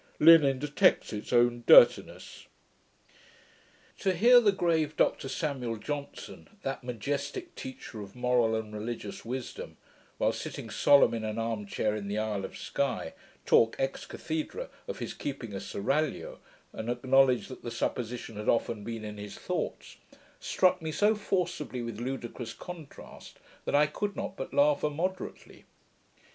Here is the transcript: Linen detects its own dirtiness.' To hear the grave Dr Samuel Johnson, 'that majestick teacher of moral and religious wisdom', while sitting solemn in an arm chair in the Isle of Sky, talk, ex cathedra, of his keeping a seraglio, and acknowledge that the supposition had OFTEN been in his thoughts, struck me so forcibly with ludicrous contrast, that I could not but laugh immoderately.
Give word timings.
Linen 0.17 0.57
detects 0.57 1.13
its 1.13 1.31
own 1.31 1.63
dirtiness.' 1.67 2.47
To 3.99 4.13
hear 4.15 4.39
the 4.39 4.51
grave 4.51 4.95
Dr 4.97 5.29
Samuel 5.29 5.77
Johnson, 5.77 6.47
'that 6.63 6.83
majestick 6.83 7.53
teacher 7.53 8.01
of 8.01 8.15
moral 8.15 8.55
and 8.55 8.73
religious 8.73 9.23
wisdom', 9.23 9.77
while 10.17 10.31
sitting 10.33 10.71
solemn 10.71 11.13
in 11.13 11.23
an 11.23 11.37
arm 11.37 11.67
chair 11.67 11.95
in 11.95 12.07
the 12.07 12.17
Isle 12.17 12.45
of 12.45 12.57
Sky, 12.57 13.13
talk, 13.45 13.75
ex 13.77 14.07
cathedra, 14.07 14.71
of 14.87 14.97
his 14.97 15.13
keeping 15.13 15.53
a 15.53 15.59
seraglio, 15.59 16.39
and 16.73 16.89
acknowledge 16.89 17.47
that 17.47 17.61
the 17.61 17.69
supposition 17.69 18.37
had 18.37 18.49
OFTEN 18.49 18.83
been 18.83 19.05
in 19.05 19.17
his 19.19 19.37
thoughts, 19.37 19.97
struck 20.39 20.81
me 20.81 20.91
so 20.91 21.13
forcibly 21.13 21.83
with 21.83 21.99
ludicrous 22.01 22.53
contrast, 22.53 23.37
that 23.65 23.75
I 23.75 23.85
could 23.85 24.15
not 24.15 24.35
but 24.35 24.51
laugh 24.51 24.83
immoderately. 24.83 25.65